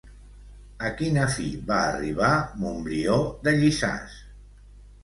A 0.87 0.89
quina 1.01 1.27
fi 1.35 1.45
va 1.73 1.83
arribar 1.91 2.33
Montbrió 2.65 3.21
de 3.47 3.57
Llissàs? 3.63 4.19